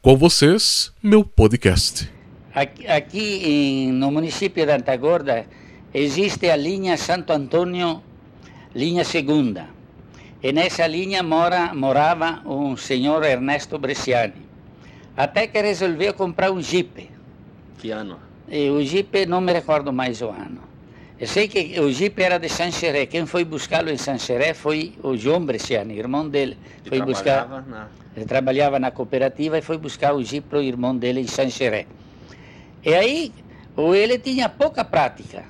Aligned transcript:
Com 0.00 0.16
vocês, 0.16 0.92
meu 1.02 1.24
podcast. 1.24 2.08
Aqui, 2.54 2.86
aqui 2.86 3.42
em, 3.44 3.92
no 3.92 4.12
município 4.12 4.64
de 4.64 4.70
Antagorda 4.70 5.44
existe 5.92 6.48
a 6.48 6.54
linha 6.54 6.96
Santo 6.96 7.32
Antônio, 7.32 8.00
linha 8.72 9.02
segunda. 9.02 9.66
E 10.40 10.52
nessa 10.52 10.86
linha 10.86 11.20
mora, 11.24 11.74
morava 11.74 12.40
um 12.46 12.76
senhor 12.76 13.24
Ernesto 13.24 13.76
Bresciani. 13.76 14.46
Até 15.16 15.48
que 15.48 15.60
resolveu 15.60 16.14
comprar 16.14 16.52
um 16.52 16.62
Jeep. 16.62 17.10
Que 17.78 17.90
ano? 17.90 18.20
E 18.48 18.70
o 18.70 18.80
Jeep, 18.84 19.26
não 19.26 19.40
me 19.40 19.52
recordo 19.52 19.92
mais 19.92 20.22
o 20.22 20.28
ano. 20.28 20.60
Eu 21.20 21.26
sei 21.26 21.48
que 21.48 21.80
o 21.80 21.90
Jeep 21.90 22.20
era 22.22 22.38
de 22.38 22.48
Sancheré. 22.48 23.04
Quem 23.06 23.26
foi 23.26 23.44
buscá-lo 23.44 23.90
em 23.90 23.96
Sancheré 23.96 24.54
foi 24.54 24.94
o 25.02 25.16
João 25.16 25.44
Bresciani, 25.44 25.98
irmão 25.98 26.28
dele. 26.28 26.56
Que 26.84 26.90
foi 26.90 27.02
buscar. 27.02 27.48
na... 27.66 27.88
Ele 28.16 28.24
trabalhava 28.24 28.78
na 28.78 28.90
cooperativa 28.90 29.58
e 29.58 29.62
foi 29.62 29.76
buscar 29.78 30.14
o 30.14 30.22
Jeep 30.22 30.46
para 30.48 30.58
o 30.58 30.62
irmão 30.62 30.96
dele 30.96 31.20
em 31.20 31.26
Sancheré. 31.26 31.86
E 32.84 32.94
aí, 32.94 33.32
ele 33.76 34.18
tinha 34.18 34.48
pouca 34.48 34.84
prática. 34.84 35.44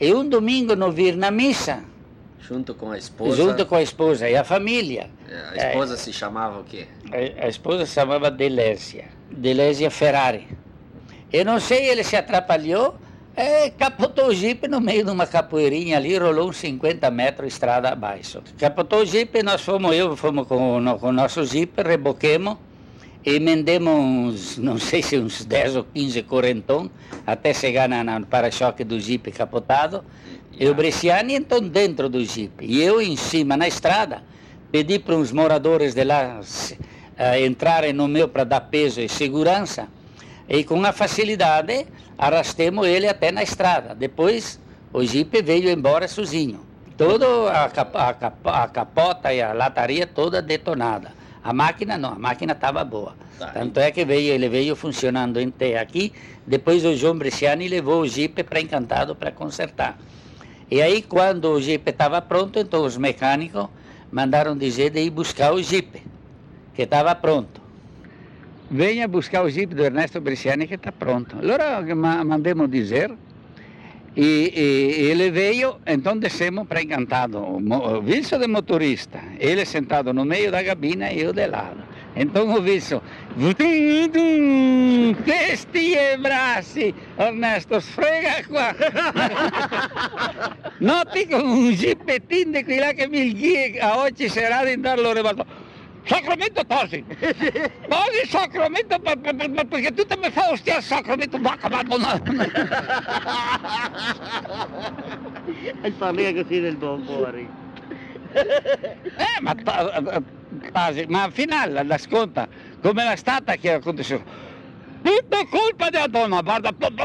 E 0.00 0.14
um 0.14 0.28
domingo, 0.28 0.76
no 0.76 0.92
vir 0.92 1.16
na 1.16 1.30
missa, 1.30 1.82
Junto 2.40 2.74
com 2.74 2.92
a 2.92 2.96
esposa. 2.96 3.36
junto 3.36 3.66
com 3.66 3.74
a 3.74 3.82
esposa 3.82 4.28
e 4.30 4.34
a 4.36 4.42
família, 4.42 5.10
A 5.52 5.68
esposa 5.68 5.96
se 5.96 6.12
chamava 6.12 6.60
o 6.60 6.64
quê? 6.64 6.86
a, 7.12 7.44
a 7.44 7.48
esposa 7.48 7.84
se 7.84 7.92
chamava 7.92 8.30
Delésia, 8.30 9.06
Delésia 9.30 9.90
Ferrari. 9.90 10.46
Eu 11.32 11.44
não 11.44 11.60
sei, 11.60 11.90
ele 11.90 12.02
se 12.02 12.16
atrapalhou, 12.16 12.96
é, 13.40 13.70
capotou 13.70 14.26
o 14.28 14.34
Jeep 14.34 14.66
no 14.66 14.80
meio 14.80 15.04
de 15.04 15.10
uma 15.10 15.26
capoeirinha 15.26 15.96
ali, 15.96 16.18
rolou 16.18 16.48
uns 16.50 16.56
50 16.56 17.08
metros 17.10 17.52
estrada 17.52 17.88
abaixo. 17.88 18.42
Capotou 18.58 19.02
o 19.02 19.06
Jeep, 19.06 19.42
nós 19.44 19.60
fomos, 19.62 19.94
eu 19.94 20.16
fomos 20.16 20.46
com, 20.48 20.76
o 20.76 20.80
no- 20.80 20.98
com 20.98 21.08
o 21.08 21.12
nosso 21.12 21.44
Jeep, 21.44 21.80
reboquemos, 21.82 22.56
emendemos 23.24 23.94
uns, 23.94 24.58
não 24.58 24.78
sei 24.78 25.02
se 25.02 25.16
uns 25.18 25.44
10 25.44 25.76
ou 25.76 25.84
15 25.84 26.22
correntão, 26.24 26.90
até 27.26 27.54
chegar 27.54 27.88
na, 27.88 28.02
na- 28.02 28.18
no 28.18 28.26
para-choque 28.26 28.82
do 28.84 28.98
Jeep 28.98 29.30
capotado. 29.30 30.04
E 30.58 30.68
o 30.68 30.74
Bresciani 30.74 31.34
então 31.34 31.60
dentro 31.60 32.08
do 32.08 32.24
Jeep. 32.24 32.64
E 32.64 32.82
eu 32.82 33.00
em 33.00 33.16
cima 33.16 33.56
na 33.56 33.68
estrada, 33.68 34.22
pedi 34.72 34.98
para 34.98 35.14
uns 35.14 35.30
moradores 35.30 35.94
de 35.94 36.02
lá 36.02 36.40
eh, 37.16 37.46
entrarem 37.46 37.92
no 37.92 38.08
meu 38.08 38.26
para 38.28 38.42
dar 38.42 38.62
peso 38.62 39.00
e 39.00 39.08
segurança. 39.08 39.86
E 40.48 40.64
com 40.64 40.82
a 40.84 40.92
facilidade 40.92 41.86
arrastemos 42.16 42.86
ele 42.86 43.06
até 43.06 43.30
na 43.30 43.42
estrada. 43.42 43.94
Depois 43.94 44.58
o 44.92 45.04
Jeep 45.04 45.42
veio 45.42 45.70
embora 45.70 46.08
sozinho. 46.08 46.66
Toda 46.96 47.26
a, 47.50 47.66
a 47.66 48.64
a 48.64 48.68
capota 48.68 49.32
e 49.32 49.40
a 49.40 49.52
lataria 49.52 50.06
toda 50.06 50.42
detonada. 50.42 51.12
A 51.44 51.52
máquina 51.52 51.96
não, 51.96 52.12
a 52.12 52.18
máquina 52.18 52.52
estava 52.52 52.82
boa. 52.82 53.14
Tá. 53.38 53.48
Tanto 53.48 53.78
é 53.78 53.90
que 53.90 54.04
veio, 54.04 54.32
ele 54.32 54.48
veio 54.48 54.74
funcionando 54.74 55.38
até 55.38 55.78
aqui. 55.78 56.12
Depois 56.46 56.84
o 56.84 56.96
João 56.96 57.16
Bresciani 57.16 57.68
levou 57.68 58.00
o 58.02 58.08
Jeep 58.08 58.42
para 58.42 58.60
Encantado 58.60 59.14
para 59.14 59.30
consertar. 59.30 59.96
E 60.70 60.82
aí, 60.82 61.00
quando 61.00 61.50
o 61.50 61.60
Jeep 61.60 61.88
estava 61.88 62.20
pronto, 62.20 62.58
então 62.58 62.84
os 62.84 62.96
mecânicos 62.96 63.68
mandaram 64.10 64.56
dizer 64.56 64.90
de 64.90 65.00
ir 65.00 65.10
buscar 65.10 65.52
o 65.54 65.62
Jeep, 65.62 66.02
que 66.74 66.82
estava 66.82 67.14
pronto. 67.14 67.57
Venha 68.70 69.08
buscar 69.08 69.44
o 69.44 69.48
Jeep 69.48 69.74
do 69.74 69.82
Ernesto 69.82 70.20
Bresciani, 70.20 70.66
que 70.66 70.74
está 70.74 70.92
pronto. 70.92 71.38
Allora 71.38 71.80
ma- 71.94 72.22
mandemos 72.22 72.70
dizer, 72.70 73.10
e, 74.14 74.52
e 74.54 75.10
ele 75.10 75.30
veio, 75.30 75.78
então 75.86 76.18
descemos 76.18 76.66
para 76.66 76.82
Encantado. 76.82 77.38
O 77.38 77.58
O 77.58 78.00
Wilson 78.00 78.40
de 78.40 78.46
motorista, 78.46 79.20
ele 79.38 79.64
sentado 79.64 80.12
no 80.12 80.24
meio 80.24 80.50
da 80.50 80.62
cabina 80.62 81.10
e 81.10 81.20
eu 81.20 81.32
de 81.32 81.46
lado. 81.46 81.82
Então 82.14 82.46
o 82.48 82.60
Wilson, 82.60 83.00
testi 85.24 85.94
e 85.94 86.16
braçi, 86.18 86.94
Ernesto, 87.16 87.80
sfrega 87.80 88.42
qua. 88.48 88.74
Noti 90.80 91.26
con 91.26 91.44
un 91.44 91.74
qui 92.64 92.78
là 92.78 92.92
che 92.92 93.08
mi 93.08 93.34
guia 93.34 93.82
a 93.82 93.98
oggi 93.98 94.28
sarà 94.28 94.64
di 94.64 94.80
darlo 94.80 95.12
rivolto. 95.12 95.44
Sacramento 96.08 96.64
tarde. 96.64 97.04
Padre, 97.88 98.26
Sacramento, 98.26 98.98
porque 99.68 99.92
tú 99.92 100.06
também 100.06 100.30
fala, 100.30 100.54
hostia, 100.54 100.80
Sacramento, 100.80 101.38
vaca, 101.38 101.68
madonna. 101.68 102.18
E 105.84 105.90
parla 105.92 106.32
così 106.32 106.60
del 106.60 106.76
buon 106.76 107.04
fuori. 107.04 107.46
Eh, 108.32 109.40
ma 109.42 109.54
quasi, 110.72 111.04
ma 111.08 111.24
al 111.24 111.32
finale 111.32 111.82
l'ascolta, 111.84 112.48
come 112.80 113.02
era 113.02 113.16
stata 113.16 113.56
che 113.56 113.68
era 113.68 113.80
condensata? 113.80 114.22
Tutta 115.02 115.46
colpa 115.46 115.90
della 115.90 116.06
donna, 116.06 116.40
guarda, 116.40 116.70
tutto, 116.72 117.04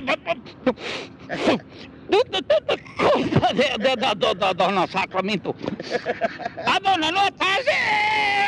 tutto 2.09 2.75
colpa 2.97 3.51
della 3.53 4.13
donna, 4.53 4.87
Sacramento. 4.87 5.55
La 6.63 6.79
donna 6.81 7.09
non 7.09 7.35
tase! 7.35 8.42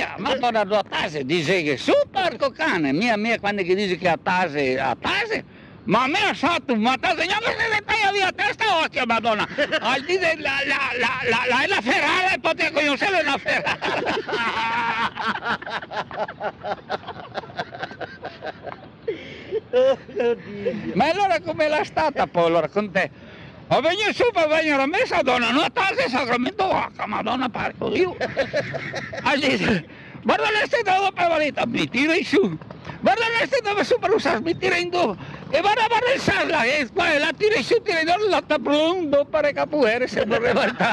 Atrapalha. 0.00 0.16
Ma 0.18 0.34
donna 0.34 0.64
non 0.64 0.82
Tasi 0.88 1.24
dice 1.24 1.62
che 1.62 1.76
super 1.76 2.36
cane. 2.52 2.92
Mia, 2.92 3.16
mia, 3.16 3.38
quando 3.38 3.62
che 3.62 3.74
dice 3.74 3.96
che 3.96 4.08
a 4.08 4.18
Tasi, 4.22 4.76
a 4.76 4.96
Tasi, 5.00 5.42
ma 5.84 6.02
a 6.02 6.06
me 6.06 6.18
ha 6.18 6.34
fatto 6.34 6.72
un 6.72 6.80
matato, 6.80 7.16
non 7.16 7.26
se 7.42 7.68
ne 7.68 7.82
taglia 7.84 8.12
via 8.12 8.32
testa 8.32 8.78
ostia, 8.82 9.04
madonna. 9.06 9.46
Al 9.80 10.02
di 10.02 10.18
la, 10.18 10.34
la, 10.36 10.92
la, 10.98 11.20
la, 11.28 11.44
la, 11.48 11.66
la 11.66 11.80
Ferrari, 11.80 12.40
potete 12.40 12.72
conoscere 12.72 13.22
la 13.22 13.38
Ferrari. 13.38 13.78
Oddio. 19.70 20.92
Ma 20.94 21.10
allora 21.10 21.40
com'è 21.40 21.68
la 21.68 21.84
stata 21.84 22.26
poi 22.26 22.46
allora 22.46 22.68
con 22.68 22.90
te? 22.90 23.10
Ho 23.70 23.80
venit 23.80 24.10
și 24.18 24.24
pe 24.36 24.44
venit 24.54 24.76
rămâsă, 24.82 25.16
doamnă, 25.28 25.48
nu 25.52 25.62
ați 25.62 25.96
zis 25.98 26.10
să 26.14 26.20
grămit 26.28 26.54
două, 26.62 26.82
că 26.96 27.04
mă 27.06 27.20
doamnă 27.24 27.48
pare 27.48 27.74
cu 27.78 27.92
eu. 28.04 28.16
A 29.30 29.32
zis, 29.42 29.60
bă, 30.26 30.34
doamnă, 30.42 30.58
este 30.62 30.78
de 30.84 30.92
două 30.96 31.10
pe 31.14 31.24
valită, 31.34 31.62
mitire 31.78 32.18
și 32.30 32.40
Bă, 33.04 33.12
doamnă, 33.18 33.38
este 33.42 33.58
de 33.62 33.82
super 33.92 34.10
usas, 34.10 34.38
mitire 34.50 34.78
în 34.82 34.90
două. 34.90 35.14
E 35.50 35.58
van 35.66 35.78
a 35.84 35.86
barrensar 35.92 36.34
eh, 36.34 36.46
pues, 36.46 36.56
la 36.56 36.62
escuela, 36.80 37.28
tire 37.38 37.60
și 37.68 37.76
tire 37.84 38.02
doar 38.04 38.18
la 38.30 38.40
taplumbo 38.46 39.16
para 39.32 39.48
că 39.48 39.62
puere 39.70 40.06
se 40.06 40.22
vor 40.26 40.40
revolta. 40.42 40.90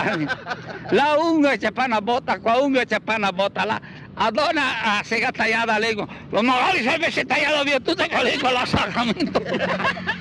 La 0.97 1.07
unga 1.31 1.55
ce 1.55 1.69
pana 1.69 1.99
bota, 1.99 2.33
cu 2.43 2.49
unga 2.61 2.83
ce 2.83 2.97
pana 3.03 3.31
bota 3.31 3.63
la 3.65 3.79
Adona 4.15 4.61
ah, 4.61 4.99
a 4.99 5.03
sega 5.03 5.31
tallada 5.31 5.77
lengua. 5.77 6.07
Los 6.31 6.43
morales 6.43 6.87
a 6.87 6.97
veces 6.97 7.25
tallado 7.27 7.63
bien, 7.65 7.83
tú 7.83 7.93
te 7.95 8.07
colegio 8.07 8.49
la 8.49 8.65
sacramento. 8.65 9.41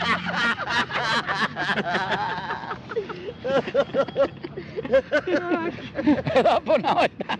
Dopo 6.42 6.74
una 6.74 6.92
volta, 6.92 7.38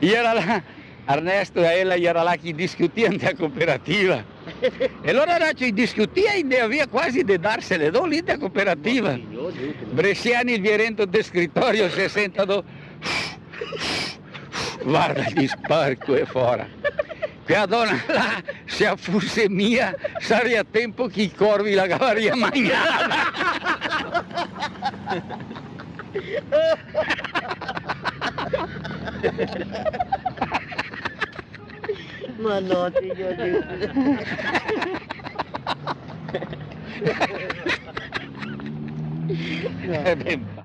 era 0.00 0.32
là, 0.32 0.62
Ernesto 1.06 1.60
e 1.60 1.78
ella 1.78 1.96
era 1.96 2.22
là 2.22 2.36
che 2.36 2.52
discutiam 2.52 3.16
da 3.16 3.34
cooperativa. 3.34 4.24
E 4.60 5.10
allora 5.10 5.34
era 5.36 5.52
ci 5.52 5.72
discutia 5.72 6.32
e 6.32 6.58
havia 6.58 6.86
quasi 6.86 7.22
di 7.22 7.38
darsele 7.38 7.90
do 7.90 8.04
lì 8.04 8.22
da 8.22 8.38
cooperativa. 8.38 9.18
Bresciani 9.90 10.54
il 10.54 10.60
vierento 10.60 11.04
del 11.04 11.24
scrittorio 11.24 11.88
si 11.90 12.08
sentano 12.08 12.64
guarda 14.82 15.24
gli 15.32 15.46
sparco 15.46 16.14
e 16.16 16.26
fuori 16.26 16.64
quella 17.44 17.66
donna 17.66 18.02
là 18.06 18.42
se 18.66 18.92
fosse 18.96 19.48
mia 19.48 19.94
sarebbe 20.18 20.58
a 20.58 20.64
tempo 20.64 21.06
che 21.06 21.22
i 21.22 21.32
corvi 21.32 21.74
la 21.74 21.86
cavaria 21.86 22.34
mangiata 22.34 23.30
Ma 32.42 32.58
no, 32.58 32.90
signor 32.98 33.34
Dio. 33.36 33.62
Beh, 39.86 40.62